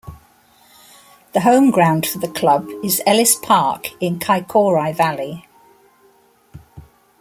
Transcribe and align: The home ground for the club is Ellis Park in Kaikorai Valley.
The 1.33 1.41
home 1.41 1.69
ground 1.69 2.07
for 2.07 2.17
the 2.17 2.27
club 2.27 2.67
is 2.83 3.03
Ellis 3.05 3.35
Park 3.35 3.89
in 4.01 4.17
Kaikorai 4.17 4.95
Valley. 4.95 5.47